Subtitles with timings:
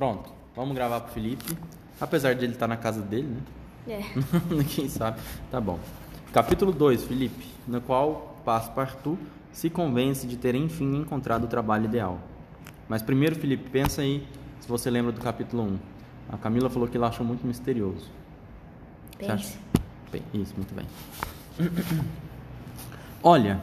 [0.00, 1.44] Pronto, vamos gravar pro Felipe.
[2.00, 3.36] Apesar de ele estar na casa dele,
[3.86, 4.00] né?
[4.00, 4.64] É.
[4.74, 5.20] Quem sabe?
[5.50, 5.78] Tá bom.
[6.32, 9.20] Capítulo 2, Felipe, no qual Passepartout
[9.52, 12.18] se convence de ter enfim encontrado o trabalho ideal.
[12.88, 14.26] Mas primeiro, Felipe, pensa aí
[14.58, 15.78] se você lembra do capítulo 1.
[16.30, 18.08] A Camila falou que ela achou muito misterioso.
[19.18, 19.58] Pense.
[20.10, 20.86] Bem, isso, muito bem.
[23.22, 23.60] Olha,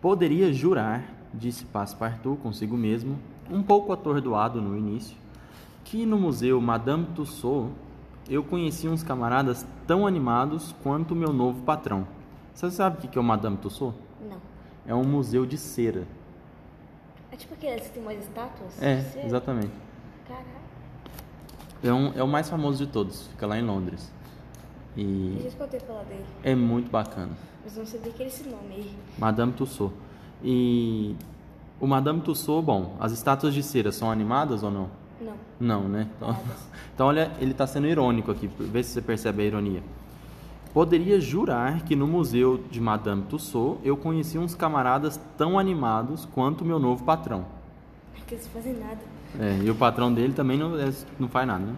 [0.00, 1.04] poderia jurar,
[1.34, 3.18] disse Passepartout consigo mesmo,
[3.50, 5.20] um pouco atordoado no início,
[5.90, 7.72] que no museu Madame Tussauds
[8.28, 12.06] eu conheci uns camaradas tão animados quanto o meu novo patrão.
[12.54, 13.98] Você sabe o que é o Madame Tussauds?
[14.28, 14.36] Não.
[14.86, 16.06] É um museu de cera.
[17.32, 18.80] É tipo aqueles que tem umas estátuas?
[18.80, 19.72] É, exatamente.
[20.28, 20.46] Caraca.
[21.82, 24.12] É, um, é o mais famoso de todos, fica lá em Londres.
[24.96, 26.24] Eu E já escutei falar dele.
[26.44, 27.32] é muito bacana.
[27.64, 28.96] Mas não sabia que era esse nome aí.
[29.18, 29.96] Madame Tussauds.
[30.42, 31.16] E
[31.80, 34.99] o Madame Tussauds, bom, as estátuas de cera são animadas ou não?
[35.20, 35.34] Não.
[35.60, 36.06] Não, né?
[36.16, 36.36] Então,
[36.94, 39.82] então olha, ele está sendo irônico aqui, vê se você percebe a ironia.
[40.72, 46.62] Poderia jurar que no museu de Madame Tussauds eu conheci uns camaradas tão animados quanto
[46.62, 47.44] o meu novo patrão.
[48.26, 48.98] Que eles fazem nada.
[49.38, 51.74] É, e o patrão dele também não, é, não faz nada, né?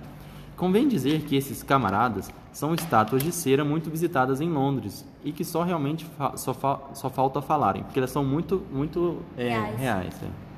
[0.56, 5.42] Convém dizer que esses camaradas são estátuas de cera muito visitadas em Londres e que
[5.44, 9.78] só realmente fa- só, fa- só falta falarem, porque elas são muito, muito é, Reais.
[9.80, 10.51] reais é.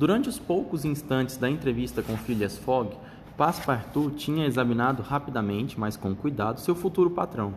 [0.00, 2.96] Durante os poucos instantes da entrevista com Phileas Fogg,
[3.36, 7.52] Passepartout tinha examinado rapidamente, mas com cuidado, seu futuro patrão.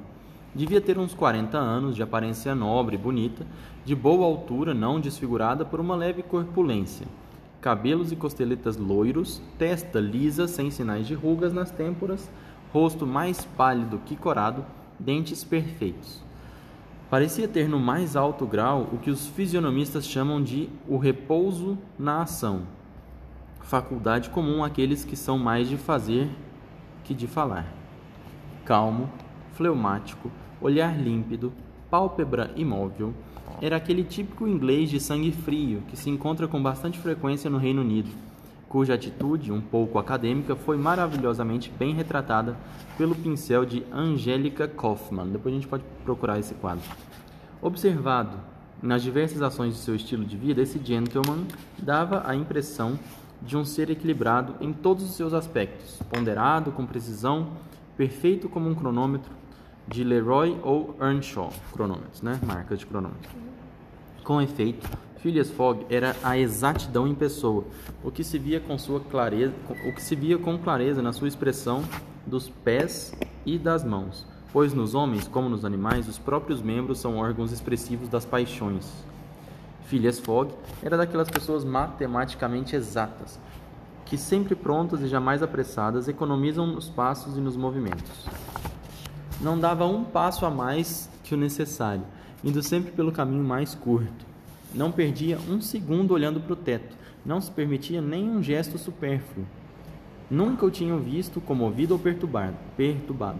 [0.53, 3.47] Devia ter uns 40 anos, de aparência nobre e bonita,
[3.85, 7.07] de boa altura, não desfigurada por uma leve corpulência.
[7.61, 12.29] Cabelos e costeletas loiros, testa lisa, sem sinais de rugas nas têmporas,
[12.73, 14.65] rosto mais pálido que corado,
[14.99, 16.21] dentes perfeitos.
[17.13, 22.23] Parecia ter no mais alto grau o que os fisionomistas chamam de o repouso na
[22.23, 22.63] ação,
[23.61, 26.27] faculdade comum àqueles que são mais de fazer
[27.03, 27.71] que de falar.
[28.65, 29.11] Calmo,
[29.53, 31.53] fleumático, olhar límpido,
[31.87, 33.13] pálpebra imóvel,
[33.61, 37.81] era aquele típico inglês de sangue frio que se encontra com bastante frequência no Reino
[37.81, 38.09] Unido,
[38.73, 42.57] cuja atitude, um pouco acadêmica, foi maravilhosamente bem retratada
[42.97, 45.29] pelo pincel de Angélica Kaufmann.
[45.29, 46.83] Depois a gente pode procurar esse quadro.
[47.61, 48.35] Observado
[48.81, 51.45] nas diversas ações de seu estilo de vida, esse gentleman
[51.77, 52.97] dava a impressão
[53.43, 57.49] de um ser equilibrado em todos os seus aspectos, ponderado com precisão,
[57.95, 59.31] perfeito como um cronômetro
[59.87, 62.39] de Leroy ou Earnshaw, cronômetros, né?
[62.43, 63.29] Marcas de cronômetro.
[64.23, 67.65] Com efeito, Phileas Fogg era a exatidão em pessoa,
[68.01, 69.53] o que se via com sua clareza,
[69.85, 71.83] o que se via com clareza na sua expressão
[72.25, 73.13] dos pés
[73.45, 78.07] e das mãos, pois nos homens, como nos animais, os próprios membros são órgãos expressivos
[78.07, 78.89] das paixões.
[79.87, 83.37] Phileas Fogg era daquelas pessoas matematicamente exatas,
[84.05, 88.25] que sempre prontas e jamais apressadas economizam nos passos e nos movimentos.
[89.41, 92.03] Não dava um passo a mais que o necessário,
[92.43, 94.25] indo sempre pelo caminho mais curto.
[94.73, 96.95] Não perdia um segundo olhando para o teto,
[97.25, 99.45] não se permitia nem um gesto supérfluo.
[100.29, 102.55] Nunca o tinham visto comovido ou perturbado.
[102.75, 103.39] perturbado.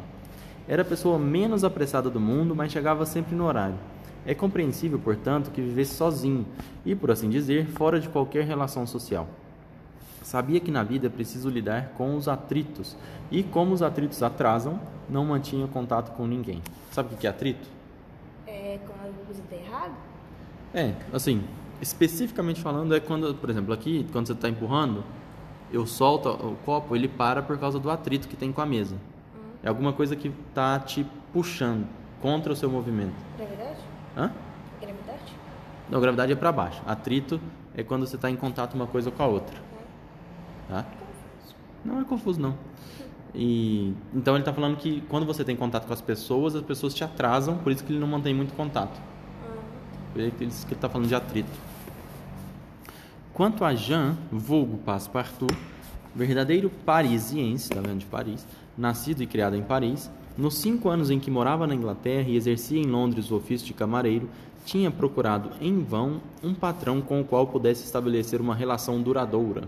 [0.68, 3.78] Era a pessoa menos apressada do mundo, mas chegava sempre no horário.
[4.26, 6.46] É compreensível, portanto, que vivesse sozinho
[6.86, 9.28] e, por assim dizer, fora de qualquer relação social.
[10.22, 12.96] Sabia que na vida é preciso lidar com os atritos
[13.30, 16.62] e, como os atritos atrasam, não mantinha contato com ninguém.
[16.92, 17.68] Sabe o que é atrito?
[19.34, 19.96] É coisa tá errado?
[20.74, 21.44] É, assim,
[21.82, 25.04] especificamente falando, é quando, por exemplo, aqui, quando você está empurrando,
[25.72, 28.96] eu solto o copo, ele para por causa do atrito que tem com a mesa.
[29.64, 31.88] É alguma coisa que está te puxando
[32.22, 33.16] contra o seu movimento.
[33.38, 33.80] Gravidade?
[34.16, 34.32] Hã?
[34.82, 35.34] Gravidade?
[35.90, 36.82] Não, gravidade é para baixo.
[36.86, 37.40] Atrito
[37.76, 39.56] é quando você está em contato uma coisa com a outra.
[40.70, 40.86] Tá?
[41.84, 42.56] Não é confuso, não.
[43.34, 46.94] E, então ele está falando que quando você tem contato com as pessoas, as pessoas
[46.94, 49.00] te atrasam, por isso que ele não mantém muito contato.
[50.14, 51.50] Por isso que ele está falando de atrito.
[53.34, 55.58] Quanto a Jean, vulgo Passepartout,
[56.16, 58.46] verdadeiro parisiense, tá vendo, de Paris,
[58.78, 62.80] nascido e criado em Paris, nos cinco anos em que morava na Inglaterra e exercia
[62.80, 64.30] em Londres o ofício de camareiro,
[64.66, 69.68] tinha procurado em vão um patrão com o qual pudesse estabelecer uma relação duradoura.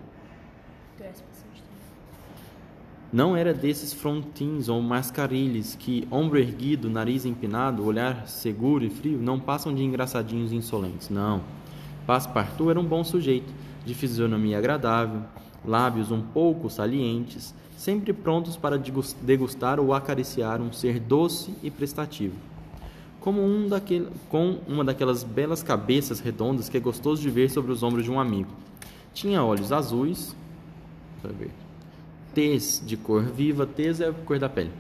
[3.16, 9.18] Não era desses frontins ou mascarilhos que, ombro erguido, nariz empinado, olhar seguro e frio,
[9.18, 11.10] não passam de engraçadinhos insolentes.
[11.10, 11.40] Não.
[12.06, 13.54] Passepartout era um bom sujeito,
[13.86, 15.22] de fisionomia agradável,
[15.64, 21.72] lábios um pouco salientes, sempre prontos para degus- degustar ou acariciar um ser doce e
[21.72, 22.36] prestativo.
[23.22, 27.72] Como um daquele, com uma daquelas belas cabeças redondas que é gostoso de ver sobre
[27.72, 28.50] os ombros de um amigo.
[29.14, 30.36] Tinha olhos azuis.
[32.36, 34.72] Tez de cor viva, tez é a cor da pele.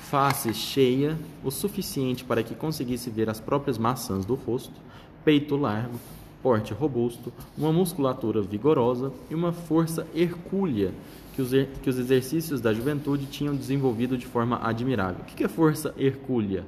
[0.00, 4.74] Face cheia, o suficiente para que conseguisse ver as próprias maçãs do rosto,
[5.24, 5.98] peito largo,
[6.42, 10.92] porte robusto, uma musculatura vigorosa e uma força hercúlea
[11.34, 11.50] que os,
[11.82, 15.20] que os exercícios da juventude tinham desenvolvido de forma admirável.
[15.20, 16.64] O que que é força hercúlea?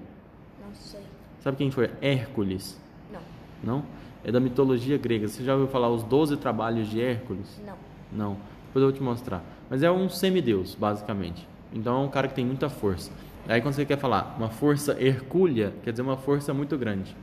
[0.65, 1.01] Não sei.
[1.43, 2.79] Sabe quem foi Hércules?
[3.13, 3.21] Não.
[3.65, 3.85] Não?
[4.23, 5.27] É da mitologia grega.
[5.27, 7.61] Você já ouviu falar os 12 trabalhos de Hércules?
[7.67, 7.75] Não.
[8.13, 8.37] Não.
[8.67, 9.58] Depois eu vou te mostrar.
[9.71, 11.47] Mas é um semideus, basicamente.
[11.73, 13.13] Então é um cara que tem muita força.
[13.47, 17.17] Aí quando você quer falar uma força hercúlea, quer dizer uma força muito grande.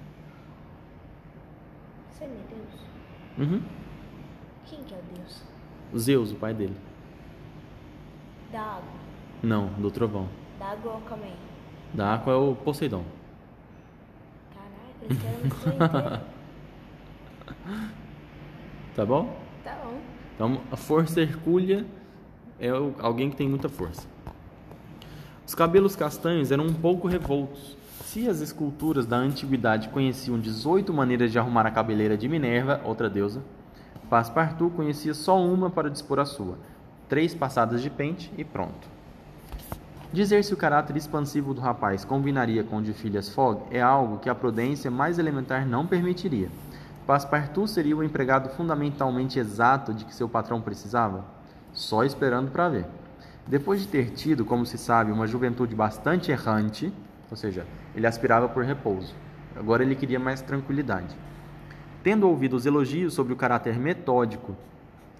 [2.11, 3.49] Você é meu Deus.
[3.49, 3.61] Uhum.
[4.65, 5.43] Quem que é o Deus?
[5.93, 6.75] O Zeus, o pai dele.
[8.51, 8.83] Da água.
[9.43, 10.27] Não, do trovão.
[10.59, 11.35] Da água ou calma aí.
[11.93, 13.03] Da água é o Poseidon.
[14.53, 16.25] Caraca, esse sei inteiro.
[18.95, 19.37] Tá bom?
[19.61, 19.99] Tá bom.
[20.33, 21.85] Então, a força hercúlea
[22.59, 22.69] é
[22.99, 24.07] alguém que tem muita força.
[25.47, 27.77] Os cabelos castanhos eram um pouco revoltos.
[28.03, 33.09] Se as esculturas da antiguidade conheciam 18 maneiras de arrumar a cabeleira de Minerva, outra
[33.09, 33.43] deusa,
[34.09, 36.57] Passepartout conhecia só uma para dispor a sua.
[37.09, 38.87] Três passadas de pente e pronto.
[40.13, 44.19] Dizer se o caráter expansivo do rapaz combinaria com o de Phileas Fogg é algo
[44.19, 46.49] que a prudência mais elementar não permitiria.
[47.05, 51.34] Passepartout seria o empregado fundamentalmente exato de que seu patrão precisava?
[51.75, 52.85] Só esperando para ver.
[53.45, 56.91] Depois de ter tido, como se sabe, uma juventude bastante errante,
[57.29, 57.63] ou seja,
[57.93, 59.13] ele aspirava por repouso.
[59.55, 61.15] Agora ele queria mais tranquilidade.
[62.03, 64.55] Tendo ouvido os elogios sobre o caráter metódico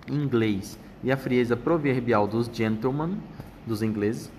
[0.10, 3.18] inglês e a frieza proverbial dos gentlemen,
[3.66, 4.32] dos ingleses,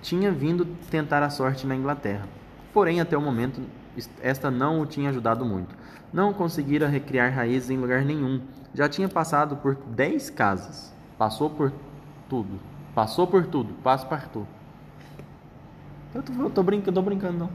[0.00, 2.26] tinha vindo tentar a sorte na Inglaterra.
[2.72, 3.60] Porém, até o momento,
[3.96, 5.74] est- esta não o tinha ajudado muito.
[6.12, 8.40] Não conseguira recriar raízes em lugar nenhum.
[8.74, 10.93] Já tinha passado por dez casas.
[11.18, 11.72] Passou por
[12.28, 12.58] tudo.
[12.94, 13.72] Passou por tudo.
[13.82, 14.46] Passo partout.
[16.14, 17.50] Eu tô, eu tô brincando, tô brincando não.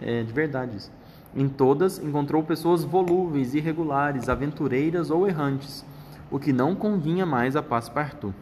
[0.00, 0.90] É de verdade isso.
[1.34, 5.84] Em todas encontrou pessoas volúveis, irregulares, aventureiras ou errantes,
[6.30, 8.34] o que não convinha mais a Passepartout.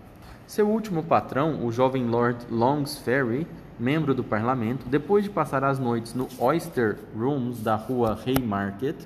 [0.47, 3.47] Seu último patrão, o jovem Lord Longsferry,
[3.79, 8.97] membro do parlamento, depois de passar as noites no Oyster Rooms da rua Haymarket,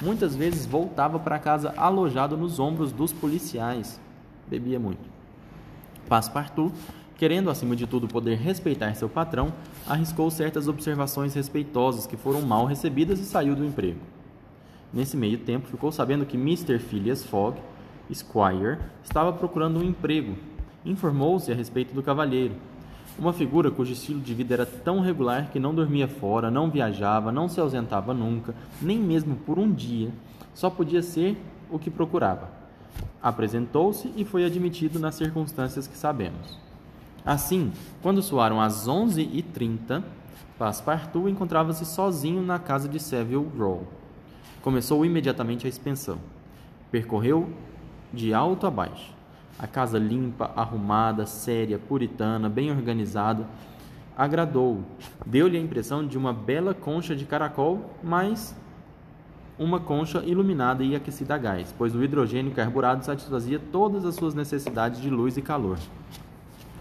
[0.00, 4.00] muitas vezes voltava para casa alojado nos ombros dos policiais.
[4.48, 5.00] Bebia muito.
[6.08, 6.74] Passepartout,
[7.16, 9.52] querendo acima de tudo poder respeitar seu patrão,
[9.86, 14.00] arriscou certas observações respeitosas que foram mal recebidas e saiu do emprego.
[14.92, 16.78] Nesse meio tempo, ficou sabendo que Mr.
[16.78, 17.58] Phileas Fogg,
[18.12, 20.34] Squire, estava procurando um emprego.
[20.84, 22.54] Informou-se a respeito do cavalheiro,
[23.18, 27.32] uma figura cujo estilo de vida era tão regular que não dormia fora, não viajava,
[27.32, 30.10] não se ausentava nunca, nem mesmo por um dia,
[30.54, 31.36] só podia ser
[31.68, 32.48] o que procurava.
[33.22, 36.58] Apresentou-se e foi admitido nas circunstâncias que sabemos.
[37.24, 37.72] Assim,
[38.02, 40.02] quando soaram as 11h30,
[40.58, 43.86] Passepartout encontrava-se sozinho na casa de Savile Row.
[44.62, 46.18] Começou imediatamente a expensão.
[46.90, 47.48] Percorreu
[48.12, 49.14] de alto a baixo.
[49.58, 53.46] A casa limpa, arrumada, séria, puritana, bem organizada,
[54.16, 54.82] agradou.
[55.24, 58.56] Deu-lhe a impressão de uma bela concha de caracol, mas
[59.58, 64.34] uma concha iluminada e aquecida a gás, pois o hidrogênio carburado satisfazia todas as suas
[64.34, 65.78] necessidades de luz e calor.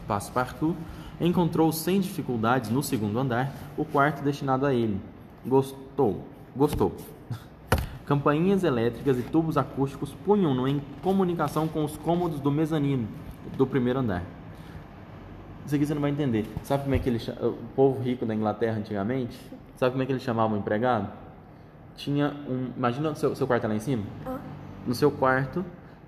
[0.08, 0.78] Passepartout
[1.20, 5.00] encontrou sem dificuldades no segundo andar o quarto destinado a ele.
[5.46, 6.24] Gostou.
[6.56, 6.96] Gostou.
[8.06, 13.08] Campainhas elétricas e tubos acústicos punham-no em comunicação com os cômodos do mezanino
[13.58, 14.24] do primeiro andar.
[15.66, 16.46] Isso aqui você não vai entender.
[16.63, 19.38] Sabe como é que ele o povo rico da Inglaterra antigamente?
[19.75, 21.27] Sabe como é que eles chamavam o empregado?
[21.98, 24.04] Tinha um, imagina o seu, seu quarto é lá em cima.
[24.25, 24.38] Ah,
[24.86, 25.66] No seu quarto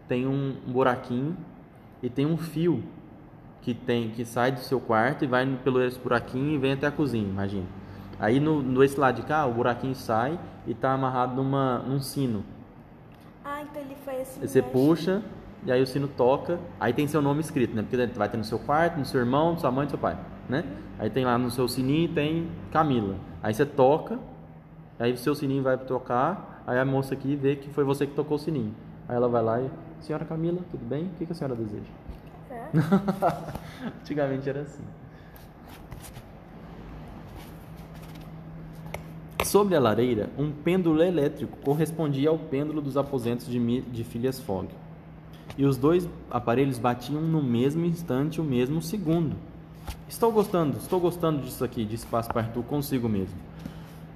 [0.07, 1.35] tem um buraquinho
[2.01, 2.81] e tem um fio
[3.61, 6.87] que tem que sai do seu quarto e vai pelo esse buraquinho e vem até
[6.87, 7.65] a cozinha, imagina.
[8.19, 11.99] Aí no, no esse lado de cá, o buraquinho sai e tá amarrado numa, num
[11.99, 12.43] sino.
[13.43, 14.39] Ah, então ele foi assim.
[14.41, 15.21] Você puxa
[15.65, 17.81] e aí o sino toca, aí tem seu nome escrito, né?
[17.81, 20.17] Porque vai ter no seu quarto, no seu irmão, na sua mãe, no seu pai,
[20.47, 20.63] né?
[20.97, 23.15] Aí tem lá no seu sininho tem Camila.
[23.41, 24.19] Aí você toca,
[24.99, 28.13] aí o seu sininho vai tocar, aí a moça aqui vê que foi você que
[28.13, 28.73] tocou o sininho.
[29.07, 29.69] Aí ela vai lá e,
[30.01, 31.05] senhora Camila, tudo bem?
[31.05, 31.89] O que, que a senhora deseja?
[32.51, 32.69] É.
[34.01, 34.83] Antigamente era assim.
[39.45, 44.67] Sobre a lareira, um pêndulo elétrico correspondia ao pêndulo dos aposentos de, de Phileas Fogg.
[45.57, 49.35] E os dois aparelhos batiam no mesmo instante, o mesmo segundo.
[50.07, 53.37] Estou gostando, estou gostando disso aqui, disse Passepartout consigo mesmo.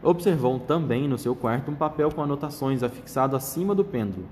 [0.04, 4.26] Observou também no seu quarto um papel com anotações afixado acima do pêndulo.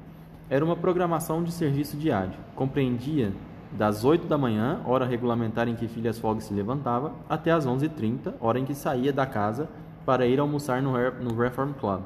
[0.50, 2.34] Era uma programação de serviço diário.
[2.58, 3.32] Compreendia
[3.72, 8.34] das 8 da manhã, hora regulamentar em que Phileas Fogg se levantava, até as 11h30,
[8.42, 9.70] hora em que saía da casa
[10.06, 12.02] para ir almoçar no, no Reform Club.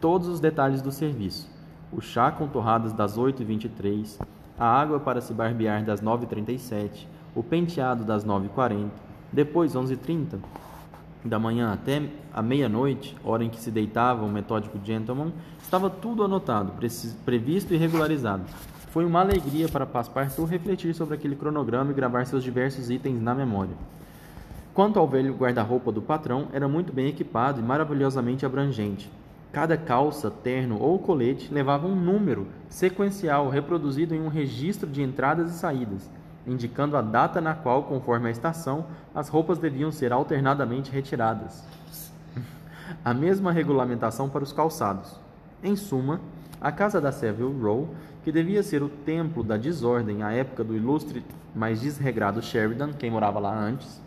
[0.00, 1.46] Todos os detalhes do serviço.
[1.92, 4.18] O chá com torradas das 8h23,
[4.58, 8.88] a água para se barbear das 9h37, o penteado das 9h40,
[9.30, 10.38] depois 11h30,
[11.24, 12.02] da manhã até
[12.32, 16.72] a meia-noite, hora em que se deitava o metódico gentleman, estava tudo anotado,
[17.24, 18.44] previsto e regularizado.
[18.90, 23.34] Foi uma alegria para Passepartout refletir sobre aquele cronograma e gravar seus diversos itens na
[23.34, 23.74] memória.
[24.74, 29.10] Quanto ao velho guarda-roupa do patrão, era muito bem equipado e maravilhosamente abrangente.
[29.50, 35.54] Cada calça, terno ou colete levava um número sequencial reproduzido em um registro de entradas
[35.54, 36.10] e saídas
[36.46, 41.64] indicando a data na qual, conforme a estação, as roupas deviam ser alternadamente retiradas.
[43.04, 45.18] a mesma regulamentação para os calçados.
[45.62, 46.20] Em suma,
[46.60, 50.74] a casa da Savile Row, que devia ser o templo da desordem à época do
[50.74, 51.24] ilustre,
[51.54, 54.02] mas desregrado Sheridan, quem morava lá antes,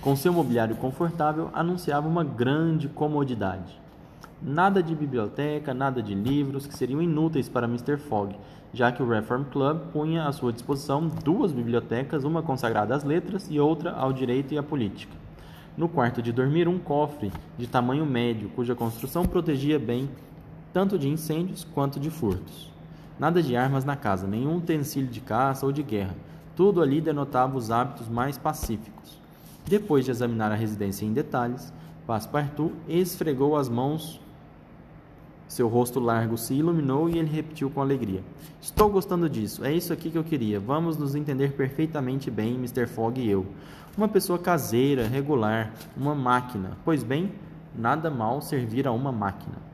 [0.00, 3.83] com seu mobiliário confortável, anunciava uma grande comodidade.
[4.46, 7.96] Nada de biblioteca, nada de livros que seriam inúteis para Mr.
[7.96, 8.36] Fogg,
[8.74, 13.48] já que o Reform Club punha à sua disposição duas bibliotecas, uma consagrada às letras
[13.50, 15.16] e outra ao direito e à política.
[15.78, 20.10] No quarto de dormir, um cofre de tamanho médio, cuja construção protegia bem
[20.74, 22.70] tanto de incêndios quanto de furtos.
[23.18, 26.14] Nada de armas na casa, nenhum utensílio de caça ou de guerra.
[26.54, 29.18] Tudo ali denotava os hábitos mais pacíficos.
[29.64, 31.72] Depois de examinar a residência em detalhes,
[32.06, 34.20] Passepartout esfregou as mãos
[35.54, 38.24] seu rosto largo se iluminou e ele repetiu com alegria:
[38.60, 40.58] Estou gostando disso, é isso aqui que eu queria.
[40.58, 42.88] Vamos nos entender perfeitamente bem, Mr.
[42.88, 43.46] Fogg e eu.
[43.96, 46.76] Uma pessoa caseira, regular, uma máquina.
[46.84, 47.30] Pois bem,
[47.72, 49.73] nada mal servir a uma máquina.